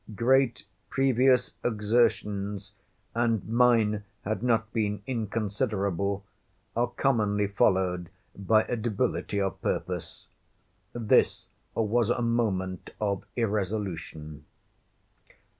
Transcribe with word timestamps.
Great 0.15 0.65
previous 0.89 1.53
exertions—and 1.63 3.47
mine 3.47 4.03
had 4.23 4.41
not 4.41 4.73
been 4.73 5.03
inconsiderable—are 5.05 6.87
commonly 6.97 7.45
followed 7.45 8.09
by 8.35 8.63
a 8.63 8.75
debility 8.75 9.39
of 9.39 9.61
purpose. 9.61 10.25
This 10.91 11.49
was 11.75 12.09
a 12.09 12.23
moment 12.23 12.95
of 12.99 13.25
irresolution. 13.35 14.45